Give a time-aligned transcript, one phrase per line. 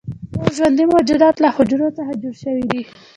[0.33, 2.81] ټول ژوندي موجودات له حجرو څخه جوړ شوي دي